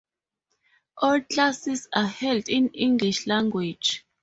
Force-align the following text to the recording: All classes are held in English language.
All 0.97 1.21
classes 1.21 1.87
are 1.93 2.07
held 2.07 2.49
in 2.49 2.69
English 2.69 3.27
language. 3.27 4.03